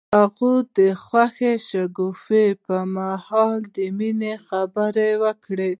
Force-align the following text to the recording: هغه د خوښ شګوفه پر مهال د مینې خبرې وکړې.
هغه 0.15 0.51
د 0.77 0.79
خوښ 1.03 1.37
شګوفه 1.69 2.43
پر 2.63 2.81
مهال 2.95 3.53
د 3.75 3.77
مینې 3.97 4.33
خبرې 4.47 5.11
وکړې. 5.23 5.69